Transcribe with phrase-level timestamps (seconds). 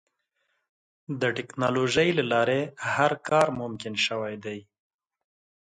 [1.21, 2.59] د ټکنالوجۍ له لارې
[2.93, 4.59] هر کار ممکن شوی دی.